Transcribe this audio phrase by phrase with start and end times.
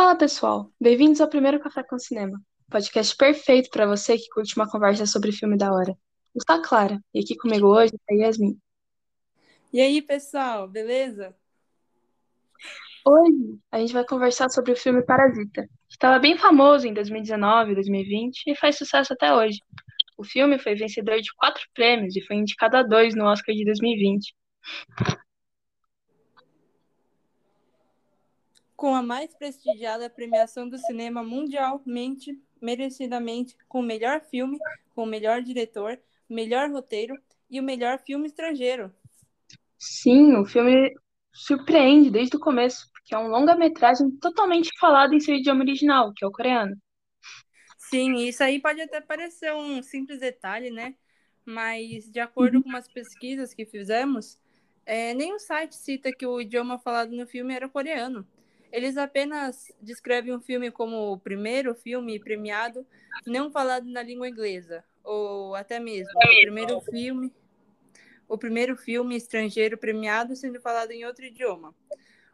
[0.00, 4.66] Fala pessoal, bem-vindos ao primeiro Café com Cinema, podcast perfeito para você que curte uma
[4.66, 5.94] conversa sobre filme da hora.
[6.34, 8.58] Eu sou a Clara e aqui comigo hoje está a Yasmin.
[9.70, 11.36] E aí pessoal, beleza?
[13.04, 17.72] Hoje a gente vai conversar sobre o filme Parasita, que estava bem famoso em 2019
[17.72, 19.58] e 2020 e faz sucesso até hoje.
[20.16, 23.66] O filme foi vencedor de quatro prêmios e foi indicado a dois no Oscar de
[23.66, 24.34] 2020.
[28.80, 34.56] Com a mais prestigiada premiação do cinema mundialmente, merecidamente, com o melhor filme,
[34.94, 37.14] com o melhor diretor, melhor roteiro
[37.50, 38.90] e o melhor filme estrangeiro.
[39.76, 40.94] Sim, o filme
[41.30, 46.24] surpreende desde o começo, porque é um longa-metragem totalmente falado em seu idioma original, que
[46.24, 46.74] é o coreano.
[47.76, 50.94] Sim, isso aí pode até parecer um simples detalhe, né?
[51.44, 52.62] Mas, de acordo uhum.
[52.62, 54.40] com as pesquisas que fizemos,
[54.86, 58.26] é, nenhum site cita que o idioma falado no filme era coreano.
[58.72, 62.86] Eles apenas descrevem o filme como o primeiro filme premiado
[63.26, 67.32] não falado na língua inglesa, ou até mesmo o primeiro filme,
[68.28, 71.74] o primeiro filme estrangeiro premiado sendo falado em outro idioma.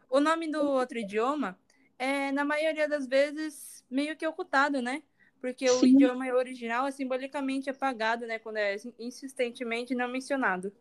[0.09, 1.59] O nome do outro idioma
[1.97, 5.01] é, na maioria das vezes, meio que ocultado, né?
[5.41, 5.79] Porque Sim.
[5.79, 8.39] o idioma original é simbolicamente apagado, né?
[8.39, 10.71] Quando é insistentemente não mencionado.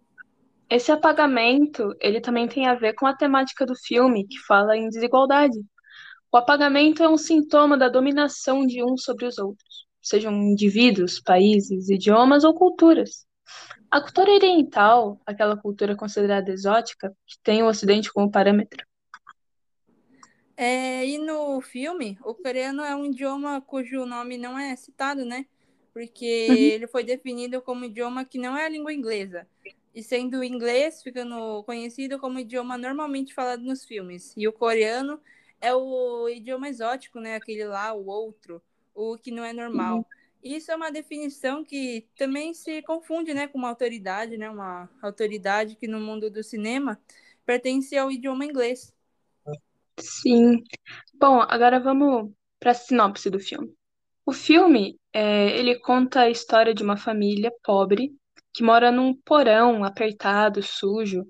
[0.68, 4.88] Esse apagamento, ele também tem a ver com a temática do filme, que fala em
[4.88, 5.58] desigualdade.
[6.32, 11.88] O apagamento é um sintoma da dominação de uns sobre os outros, sejam indivíduos, países,
[11.88, 13.24] idiomas ou culturas.
[13.88, 18.84] A cultura oriental, aquela cultura considerada exótica, que tem o Ocidente como parâmetro.
[20.56, 25.46] É, e no filme, o coreano é um idioma cujo nome não é citado, né?
[25.92, 26.56] Porque uhum.
[26.56, 29.46] ele foi definido como idioma que não é a língua inglesa
[29.96, 34.34] e sendo o inglês ficando conhecido como idioma normalmente falado nos filmes.
[34.36, 35.18] E o coreano
[35.58, 37.34] é o idioma exótico, né?
[37.34, 38.62] Aquele lá, o outro,
[38.94, 39.96] o que não é normal.
[39.96, 40.04] Uhum.
[40.42, 44.50] Isso é uma definição que também se confunde, né, com uma autoridade, né?
[44.50, 47.00] Uma autoridade que no mundo do cinema
[47.46, 48.94] pertence ao idioma inglês.
[49.98, 50.62] Sim.
[51.14, 53.74] Bom, agora vamos para a sinopse do filme.
[54.26, 58.14] O filme, é, ele conta a história de uma família pobre
[58.56, 61.26] que mora num porão apertado, sujo,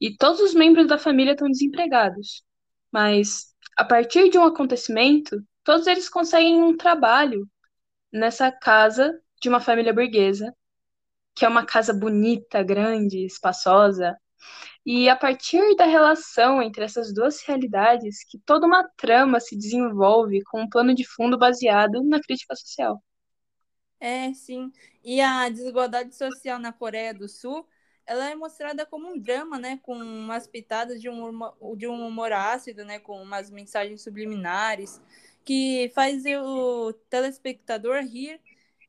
[0.00, 2.44] e todos os membros da família estão desempregados.
[2.92, 7.48] Mas, a partir de um acontecimento, todos eles conseguem um trabalho
[8.12, 10.54] nessa casa de uma família burguesa,
[11.34, 14.16] que é uma casa bonita, grande, espaçosa.
[14.86, 20.44] E a partir da relação entre essas duas realidades, que toda uma trama se desenvolve
[20.44, 23.02] com um plano de fundo baseado na crítica social.
[24.00, 24.72] É, sim.
[25.02, 27.66] E a desigualdade social na Coreia do Sul,
[28.06, 32.06] ela é mostrada como um drama, né, com umas pitadas de um humor, de um
[32.06, 35.00] humor ácido, né, com umas mensagens subliminares,
[35.44, 38.40] que faz o telespectador rir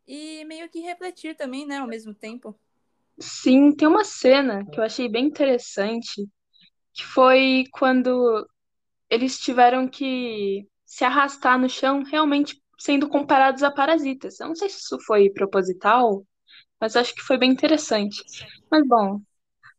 [0.08, 2.56] e meio que refletir também, né, ao mesmo tempo.
[3.20, 6.26] Sim, tem uma cena que eu achei bem interessante,
[6.94, 8.48] que foi quando
[9.10, 14.40] eles tiveram que se arrastar no chão realmente sendo comparados a parasitas.
[14.40, 16.26] Eu não sei se isso foi proposital,
[16.82, 18.24] mas acho que foi bem interessante.
[18.72, 19.22] Mas, bom,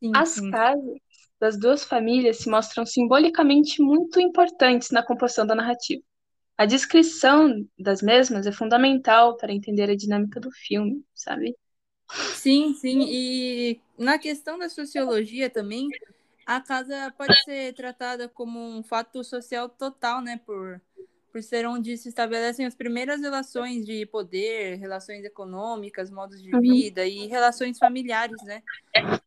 [0.00, 0.53] sim, as sim.
[0.53, 0.99] casas
[1.41, 6.03] das duas famílias se mostram simbolicamente muito importantes na composição da narrativa.
[6.59, 11.56] A descrição das mesmas é fundamental para entender a dinâmica do filme, sabe?
[12.31, 13.03] Sim, sim.
[13.09, 15.97] E na questão da sociologia também,
[16.47, 20.38] a casa pode ser tratada como um fato social total, né?
[20.38, 20.81] Por
[21.30, 26.60] por ser onde se estabelecem as primeiras relações de poder, relações econômicas, modos de uhum.
[26.60, 28.62] vida e relações familiares, né?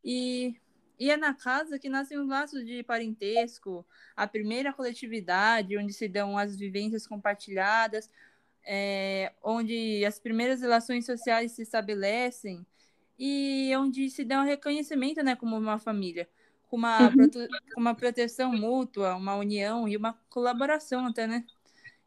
[0.03, 0.55] E,
[0.99, 6.07] e é na casa que nascem os laços de parentesco, a primeira coletividade, onde se
[6.07, 8.09] dão as vivências compartilhadas,
[8.65, 12.65] é, onde as primeiras relações sociais se estabelecem
[13.17, 16.27] e onde se dá um reconhecimento, né, como uma família,
[16.69, 17.29] com uma, uhum.
[17.73, 21.45] com uma proteção mútua, uma união e uma colaboração até, né?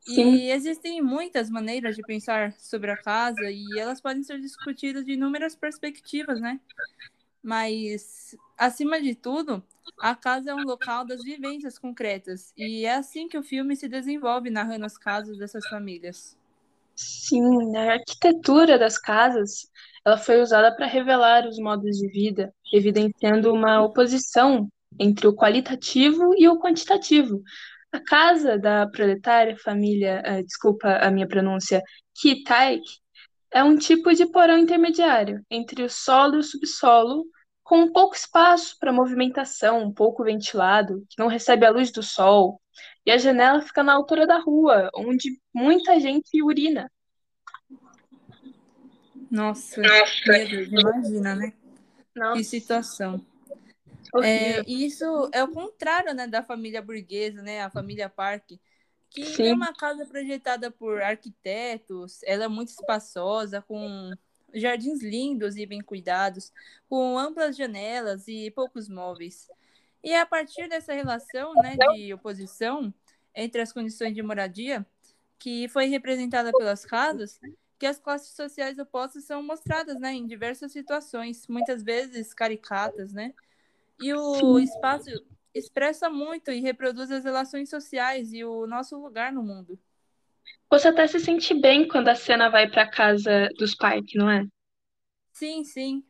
[0.06, 0.36] Sim.
[0.36, 5.12] E existem muitas maneiras de pensar sobre a casa e elas podem ser discutidas de
[5.12, 6.60] inúmeras perspectivas, né?
[7.42, 9.62] Mas, acima de tudo,
[10.00, 13.88] a casa é um local das vivências concretas e é assim que o filme se
[13.88, 16.36] desenvolve narrando as casas dessas famílias.
[16.94, 19.68] Sim, a arquitetura das casas
[20.04, 24.68] ela foi usada para revelar os modos de vida, evidenciando uma oposição
[24.98, 27.42] entre o qualitativo e o quantitativo,
[27.92, 31.83] a casa da proletária família, uh, desculpa a minha pronúncia,
[32.15, 32.83] Kitaik,
[33.53, 37.24] é um tipo de porão intermediário entre o solo e o subsolo,
[37.62, 42.60] com pouco espaço para movimentação, um pouco ventilado, que não recebe a luz do sol.
[43.04, 46.91] e a janela fica na altura da rua, onde muita gente urina.
[49.30, 51.53] Nossa, meu Deus, imagina, né?
[52.15, 53.24] Nossa, Que situação.
[54.22, 58.53] É, e isso é o contrário, né, da família burguesa, né, a família Park,
[59.10, 59.32] que Sim.
[59.36, 64.10] tem uma casa projetada por arquitetos, ela é muito espaçosa, com
[64.53, 66.53] jardins lindos e bem cuidados,
[66.88, 69.48] com amplas janelas e poucos móveis.
[70.03, 72.92] E é a partir dessa relação, né, de oposição
[73.34, 74.86] entre as condições de moradia,
[75.38, 77.38] que foi representada pelas casas,
[77.78, 83.34] que as classes sociais opostas são mostradas, né, em diversas situações, muitas vezes caricatas, né?
[84.01, 85.10] E o espaço
[85.54, 89.78] expressa muito e reproduz as relações sociais e o nosso lugar no mundo.
[90.71, 94.47] Você até se sente bem quando a cena vai para casa dos Pike, não é?
[95.33, 96.04] Sim, sim,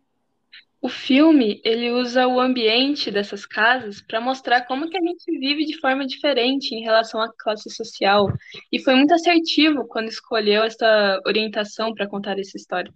[0.81, 5.65] O filme, ele usa o ambiente dessas casas para mostrar como que a gente vive
[5.65, 8.29] de forma diferente em relação à classe social.
[8.71, 12.93] E foi muito assertivo quando escolheu essa orientação para contar essa história.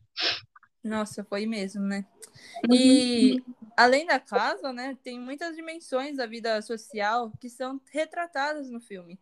[0.83, 2.05] nossa, foi mesmo, né?
[2.65, 3.41] Uhum.
[3.76, 9.19] Além da casa, né, tem muitas dimensões da vida social que são retratadas no filme.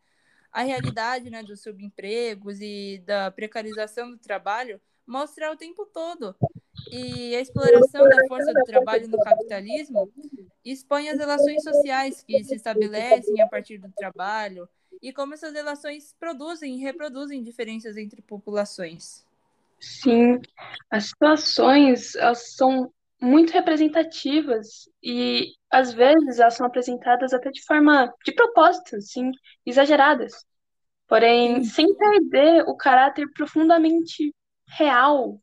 [0.53, 6.35] A realidade, né, dos subempregos e da precarização do trabalho mostra o tempo todo.
[6.91, 10.11] E a exploração da força do trabalho no capitalismo
[10.65, 14.69] expõe as relações sociais que se estabelecem a partir do trabalho
[15.03, 19.25] e como essas relações produzem e reproduzem diferenças entre populações.
[19.81, 20.41] Sim,
[20.91, 28.13] as situações elas são muito representativas e às vezes elas são apresentadas até de forma
[28.25, 29.31] de propósito, assim,
[29.67, 30.33] exageradas.
[31.09, 34.35] Porém, sem perder o caráter profundamente
[34.69, 35.41] real.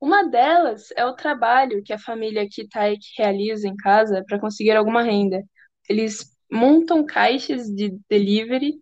[0.00, 5.02] Uma delas é o trabalho que a família Kitaik realiza em casa para conseguir alguma
[5.02, 5.42] renda.
[5.88, 8.74] Eles montam caixas de delivery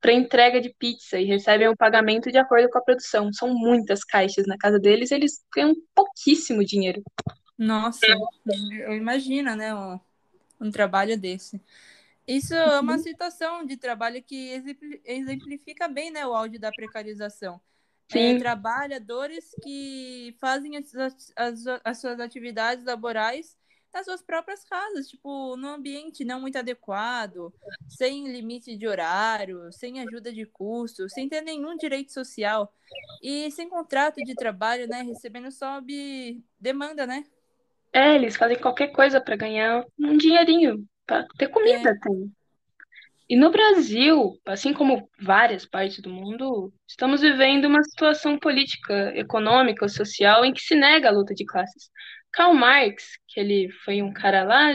[0.00, 3.32] para entrega de pizza e recebem o pagamento de acordo com a produção.
[3.32, 7.02] São muitas caixas na casa deles, eles ganham pouquíssimo dinheiro.
[7.58, 8.06] Nossa,
[8.70, 10.00] eu imagino, né, um,
[10.60, 11.60] um trabalho desse.
[12.26, 17.60] Isso é uma situação de trabalho que exempli- exemplifica bem, né, o áudio da precarização.
[18.10, 20.94] É, Sim, trabalhadores que fazem as,
[21.36, 23.58] as, as suas atividades laborais
[23.92, 27.52] nas suas próprias casas, tipo, num ambiente não muito adequado,
[27.88, 32.72] sem limite de horário, sem ajuda de custo, sem ter nenhum direito social
[33.22, 37.24] e sem contrato de trabalho, né, recebendo sob demanda, né?
[37.92, 42.10] É, eles fazem qualquer coisa para ganhar um dinheirinho, para ter comida É, até.
[43.28, 49.86] E no Brasil, assim como várias partes do mundo, estamos vivendo uma situação política, econômica,
[49.86, 51.90] social em que se nega a luta de classes.
[52.32, 54.74] Karl Marx, que ele foi um cara lá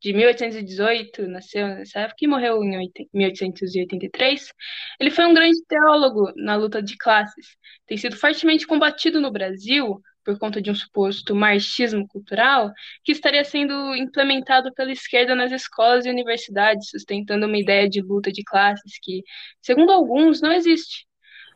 [0.00, 4.52] de 1818, nasceu nessa época e morreu em 80 1883,
[4.98, 7.56] ele foi um grande teólogo na luta de classes.
[7.86, 12.72] Tem sido fortemente combatido no Brasil por conta de um suposto marxismo cultural
[13.04, 18.30] que estaria sendo implementado pela esquerda nas escolas e universidades, sustentando uma ideia de luta
[18.32, 19.22] de classes que,
[19.60, 21.06] segundo alguns, não existe.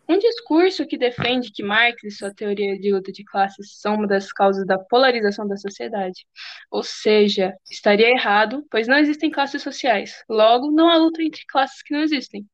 [0.08, 4.06] Um discurso que defende que Marx e sua teoria de luta de classes são uma
[4.06, 6.24] das causas da polarização da sociedade.
[6.70, 10.22] Ou seja, estaria errado, pois não existem classes sociais.
[10.28, 12.46] Logo, não há luta entre classes que não existem.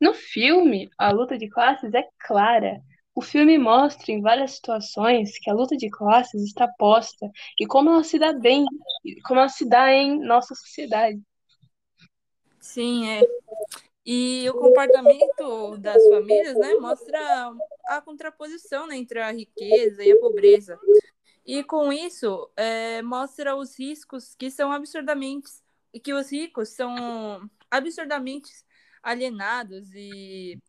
[0.00, 2.80] No filme, a luta de classes é clara.
[3.14, 7.30] O filme mostra em várias situações que a luta de classes está posta
[7.60, 8.64] e como ela se dá bem,
[9.24, 11.20] como ela se dá em nossa sociedade.
[12.58, 13.22] sim, é.
[14.06, 17.54] E o comportamento das famílias, né, mostra
[17.86, 20.78] a contraposição né, entre a riqueza e a pobreza.
[21.46, 25.50] E com isso, é, mostra os riscos que são absurdamente,
[26.02, 28.50] que os ricos são absurdamente
[29.04, 30.60] alienados e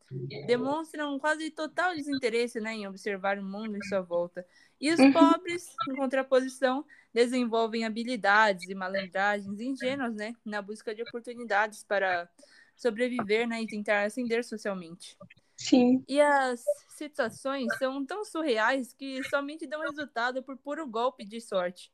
[0.44, 4.46] demonstram quase total desinteresse né, em observar o mundo em sua volta.
[4.80, 5.14] E os Uhum.
[5.14, 12.30] pobres, em contraposição, desenvolvem habilidades e malandragens ingênuas né, na busca de oportunidades para
[12.76, 15.18] sobreviver né, e tentar ascender socialmente.
[15.58, 21.42] Sim, E as situações são tão surreais que somente dão resultado por puro golpe de
[21.42, 21.92] sorte.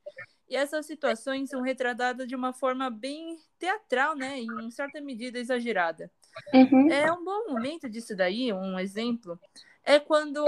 [0.50, 4.38] E essas situações são retratadas de uma forma bem teatral, né?
[4.40, 6.12] Em certa medida exagerada.
[6.54, 6.90] Uhum.
[6.92, 9.40] É um bom momento disso daí, um exemplo,
[9.84, 10.46] é quando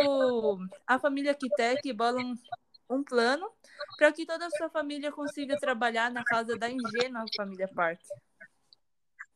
[0.86, 2.36] a família Kitek bola um,
[2.90, 3.50] um plano
[3.98, 8.00] para que toda a sua família consiga trabalhar na casa da ingênua família Park.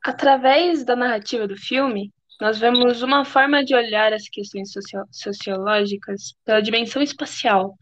[0.03, 6.35] Através da narrativa do filme, nós vemos uma forma de olhar as questões socio sociológicas
[6.45, 7.75] pela dimensão espacial.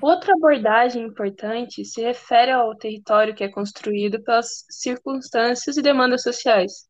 [0.00, 6.88] Outra abordagem importante se refere ao território que é construído pelas circunstâncias e demandas sociais.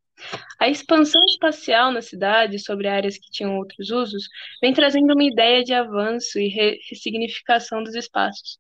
[0.59, 4.29] A expansão espacial na cidade sobre áreas que tinham outros usos
[4.61, 8.59] vem trazendo uma ideia de avanço e re ressignificação dos espaços.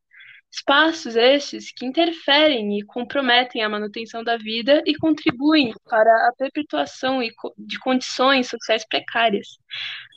[0.50, 7.20] Espaços estes que interferem e comprometem a manutenção da vida e contribuem para a perpetuação
[7.56, 9.48] de condições sociais precárias.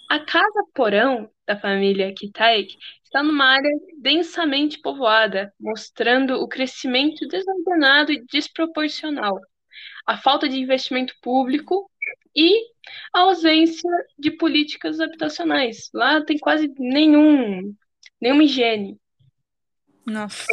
[0.09, 3.71] A casa porão da família Kitaik está numa área
[4.01, 9.39] densamente povoada, mostrando o crescimento desordenado e desproporcional,
[10.05, 11.89] a falta de investimento público
[12.35, 12.51] e
[13.13, 15.89] a ausência de políticas habitacionais.
[15.93, 17.73] Lá tem quase nenhum,
[18.21, 18.99] nenhuma higiene.
[20.05, 20.45] Nossa.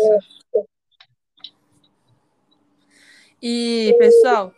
[3.42, 4.54] E, pessoal,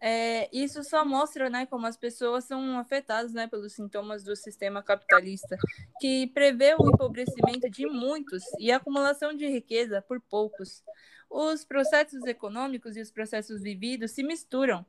[0.00, 4.82] é, isso só mostra né, como as pessoas são afetadas né, pelos sintomas do sistema
[4.82, 5.56] capitalista,
[6.00, 10.82] que prevê o empobrecimento de muitos e a acumulação de riqueza por poucos.
[11.30, 14.84] Os processos econômicos e os processos vividos se misturam,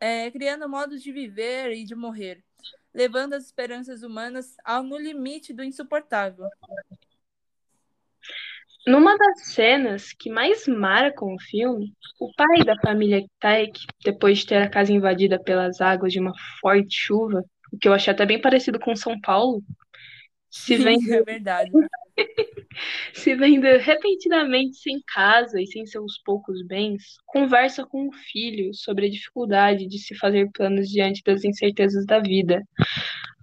[0.00, 2.44] é, criando modos de viver e de morrer,
[2.92, 6.46] levando as esperanças humanas ao no limite do insuportável.
[8.86, 14.46] Numa das cenas que mais marcam o filme, o pai da família Taek, depois de
[14.46, 18.24] ter a casa invadida pelas águas de uma forte chuva, o que eu achei até
[18.24, 19.62] bem parecido com São Paulo,
[20.50, 21.70] se vendo, é verdade.
[23.12, 29.06] se vendo repentinamente sem casa e sem seus poucos bens, conversa com o filho sobre
[29.06, 32.62] a dificuldade de se fazer planos diante das incertezas da vida.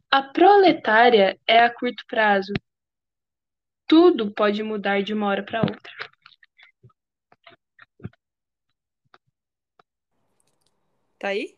[0.09, 2.53] A proletária é a curto prazo,
[3.87, 5.91] tudo pode mudar de uma hora para outra.
[11.19, 11.57] Tá aí?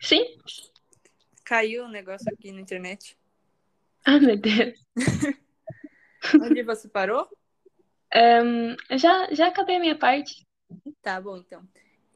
[0.00, 0.24] Sim.
[1.44, 3.16] Caiu um negócio aqui na internet.
[4.04, 4.78] Ah, meu Deus.
[6.42, 7.28] Onde você parou?
[8.14, 10.46] Um, já, já acabei a minha parte.
[11.02, 11.66] Tá bom, então.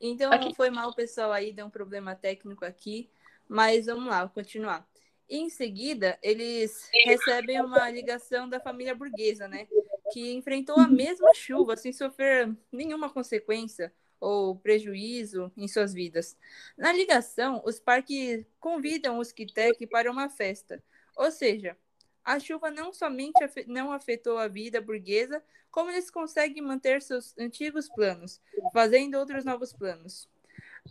[0.00, 0.54] Então, okay.
[0.54, 3.10] foi mal, pessoal, aí deu um problema técnico aqui.
[3.48, 4.86] Mas vamos lá, vou continuar.
[5.28, 9.66] Em seguida, eles recebem uma ligação da família burguesa, né?
[10.12, 16.36] Que enfrentou a mesma chuva sem sofrer nenhuma consequência ou prejuízo em suas vidas.
[16.76, 20.82] Na ligação, os parques convidam os Kitek para uma festa.
[21.16, 21.76] Ou seja,
[22.24, 27.88] a chuva não somente não afetou a vida burguesa, como eles conseguem manter seus antigos
[27.88, 28.40] planos,
[28.72, 30.28] fazendo outros novos planos.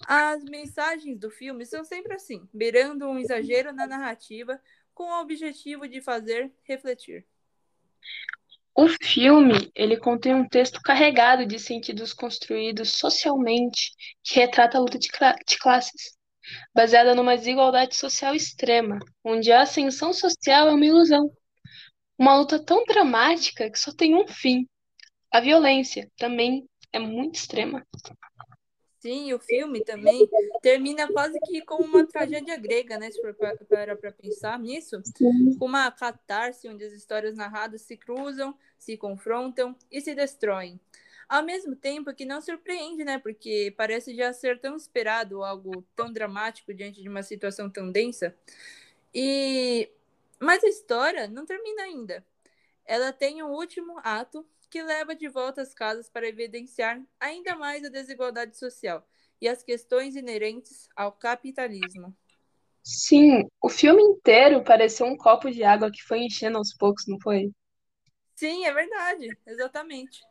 [0.07, 4.59] As mensagens do filme são sempre assim, beirando um exagero na narrativa,
[4.93, 7.25] com o objetivo de fazer refletir.
[8.73, 13.91] O filme, ele contém um texto carregado de sentidos construídos socialmente,
[14.23, 15.09] que retrata a luta de,
[15.45, 16.17] de classes,
[16.73, 21.31] baseada numa desigualdade social extrema, onde a ascensão social é uma ilusão.
[22.17, 24.67] Uma luta tão dramática que só tem um fim.
[25.31, 27.85] A violência também é muito extrema.
[29.01, 30.29] Sim, o filme também
[30.61, 33.09] termina quase que como uma tragédia grega, né?
[33.09, 35.57] Se for para para pensar nisso, Sim.
[35.59, 40.79] uma catarse onde as histórias narradas se cruzam, se confrontam e se destroem.
[41.27, 43.17] Ao mesmo tempo que não surpreende, né?
[43.17, 48.35] Porque parece já ser tão esperado algo tão dramático diante de uma situação tão densa.
[49.11, 49.89] E
[50.39, 52.23] mas a história não termina ainda.
[52.85, 57.83] Ela tem um último ato que leva de volta às casas para evidenciar ainda mais
[57.83, 59.05] a desigualdade social
[59.41, 62.15] e as questões inerentes ao capitalismo.
[62.81, 67.19] Sim, o filme inteiro pareceu um copo de água que foi enchendo aos poucos, não
[67.19, 67.51] foi?
[68.33, 70.21] Sim, é verdade, exatamente.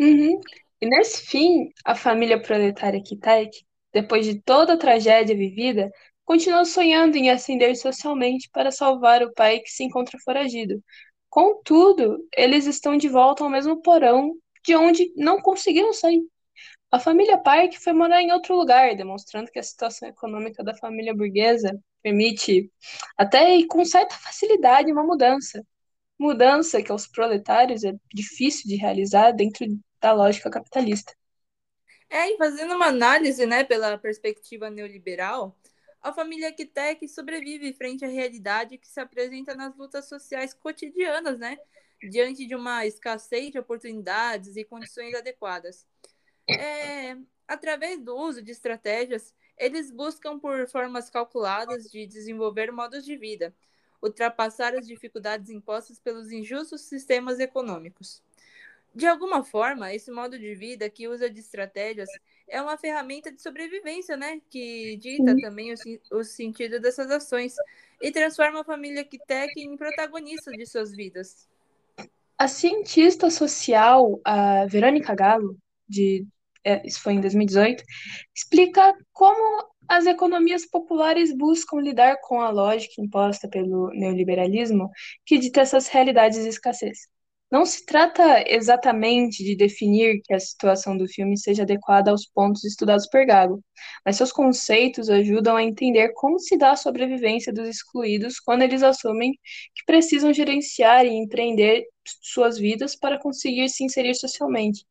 [0.00, 0.40] Uhum.
[0.80, 3.56] E nesse fim, a família proletária Kitaik,
[3.92, 5.90] depois de toda a tragédia vivida,
[6.24, 10.82] continuou sonhando em ascender socialmente para salvar o pai que se encontra foragido,
[11.28, 16.22] Contudo, eles estão de volta ao mesmo porão de onde não conseguiram sair.
[16.90, 21.14] A família Park foi morar em outro lugar, demonstrando que a situação econômica da família
[21.14, 22.70] burguesa permite
[23.16, 25.64] até e com certa facilidade uma mudança.
[26.18, 29.66] Mudança que aos proletários é difícil de realizar dentro
[30.00, 31.12] da lógica capitalista.
[32.08, 35.56] É, e fazendo uma análise, né, pela perspectiva neoliberal,
[36.06, 41.58] a família Kitec sobrevive frente à realidade que se apresenta nas lutas sociais cotidianas, né?
[42.00, 45.84] Diante de uma escassez de oportunidades e condições adequadas.
[46.48, 47.16] É,
[47.48, 53.52] através do uso de estratégias, eles buscam por formas calculadas de desenvolver modos de vida,
[54.00, 58.22] ultrapassar as dificuldades impostas pelos injustos sistemas econômicos.
[58.96, 62.08] De alguma forma, esse modo de vida que usa de estratégias
[62.48, 64.40] é uma ferramenta de sobrevivência, né?
[64.48, 67.56] Que dita também o, o sentido dessas ações
[68.00, 71.46] e transforma a família Kitec em protagonista de suas vidas.
[72.38, 76.26] A cientista social, a Verônica Galo, de,
[76.64, 77.84] é, isso foi em 2018,
[78.34, 84.90] explica como as economias populares buscam lidar com a lógica imposta pelo neoliberalismo
[85.26, 87.14] que dita essas realidades de escassez.
[87.50, 92.64] Não se trata exatamente de definir que a situação do filme seja adequada aos pontos
[92.64, 93.62] estudados por Gago,
[94.04, 98.82] mas seus conceitos ajudam a entender como se dá a sobrevivência dos excluídos quando eles
[98.82, 99.32] assumem
[99.74, 101.84] que precisam gerenciar e empreender
[102.20, 104.84] suas vidas para conseguir se inserir socialmente.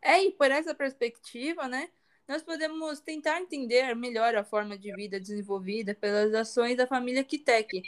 [0.00, 1.88] É, e por essa perspectiva, né,
[2.28, 7.82] nós podemos tentar entender melhor a forma de vida desenvolvida pelas ações da família Kitec,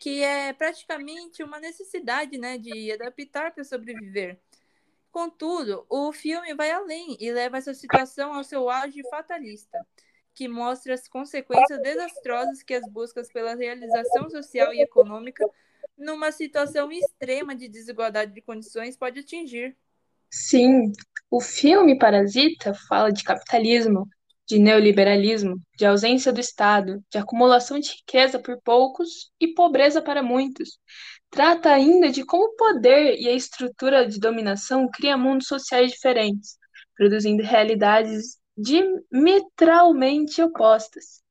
[0.00, 4.40] que é praticamente uma necessidade né, de adaptar para sobreviver.
[5.12, 9.86] Contudo, o filme vai além e leva essa situação ao seu auge fatalista,
[10.34, 15.48] que mostra as consequências desastrosas que as buscas pela realização social e econômica
[15.96, 19.76] numa situação extrema de desigualdade de condições pode atingir.
[20.36, 20.90] Sim,
[21.30, 24.08] o filme Parasita fala de capitalismo,
[24.48, 30.24] de neoliberalismo, de ausência do Estado, de acumulação de riqueza por poucos e pobreza para
[30.24, 30.70] muitos.
[31.30, 36.58] Trata ainda de como o poder e a estrutura de dominação criam mundos sociais diferentes,
[36.96, 41.23] produzindo realidades diametralmente opostas.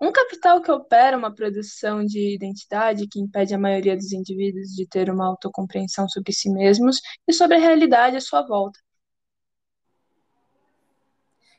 [0.00, 4.86] Um capital que opera uma produção de identidade que impede a maioria dos indivíduos de
[4.86, 8.78] ter uma autocompreensão sobre si mesmos e sobre a realidade à sua volta.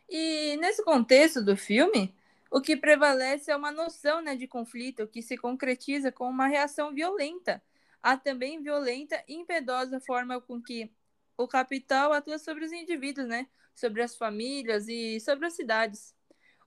[0.09, 2.15] E nesse contexto do filme,
[2.49, 6.93] o que prevalece é uma noção né, de conflito que se concretiza com uma reação
[6.93, 7.61] violenta,
[8.01, 10.89] a também violenta e impiedosa forma com que
[11.37, 16.15] o capital atua sobre os indivíduos, né, sobre as famílias e sobre as cidades.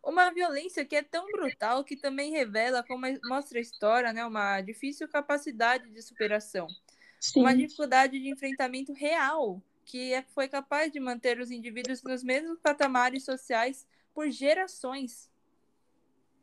[0.03, 4.61] Uma violência que é tão brutal que também revela, como mostra a história, né, uma
[4.61, 6.67] difícil capacidade de superação.
[7.21, 7.41] Sim.
[7.41, 12.59] Uma dificuldade de enfrentamento real, que é, foi capaz de manter os indivíduos nos mesmos
[12.59, 15.31] patamares sociais por gerações.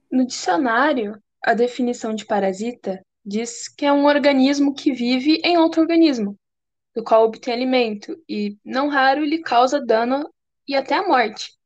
[0.10, 5.82] No dicionário, a definição de parasita diz que é um organismo que vive em outro
[5.82, 6.38] organismo,
[6.96, 10.34] do qual obtém alimento e, não raro, lhe causa dano
[10.66, 11.59] e até a morte.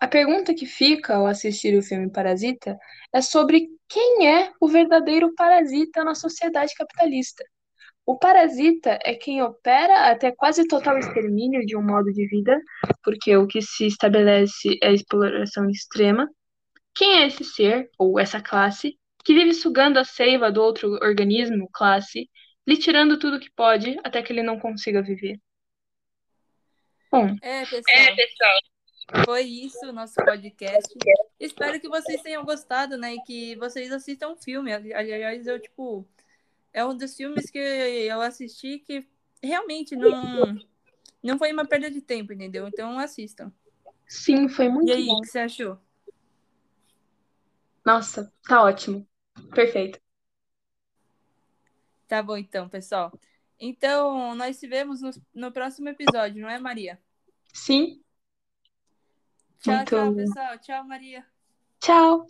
[0.00, 2.78] A pergunta que fica ao assistir o filme Parasita
[3.12, 7.44] é sobre quem é o verdadeiro parasita na sociedade capitalista.
[8.06, 12.58] O parasita é quem opera até quase total extermínio de um modo de vida,
[13.02, 16.28] porque o que se estabelece é a exploração extrema.
[16.94, 21.68] Quem é esse ser, ou essa classe, que vive sugando a seiva do outro organismo,
[21.72, 22.30] classe,
[22.66, 25.38] lhe tirando tudo que pode até que ele não consiga viver?
[27.10, 27.96] Bom, é, pessoal.
[27.96, 28.58] É, pessoal.
[29.24, 30.94] Foi isso o nosso podcast.
[31.40, 33.14] Espero que vocês tenham gostado, né?
[33.14, 34.72] E que vocês assistam o filme.
[34.72, 36.06] Aliás, eu, tipo,
[36.72, 39.06] é um dos filmes que eu assisti que
[39.42, 40.58] realmente não,
[41.22, 42.68] não foi uma perda de tempo, entendeu?
[42.68, 43.52] Então assistam.
[44.06, 44.92] Sim, foi muito bom.
[44.92, 45.78] E aí, o que você achou?
[47.84, 49.06] Nossa, tá ótimo.
[49.54, 49.98] Perfeito.
[52.06, 53.12] Tá bom, então, pessoal.
[53.58, 57.00] Então, nós se vemos no, no próximo episódio, não é, Maria?
[57.52, 58.02] Sim.
[59.60, 59.90] Tchau, Muito...
[59.90, 60.58] tchau, pessoal.
[60.58, 61.24] Tchau, Maria.
[61.80, 62.26] Tchau.